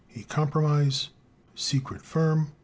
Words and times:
A 0.15 0.23
Compromise. 0.23 1.09
Secret 1.53 2.01
Firm. 2.01 2.53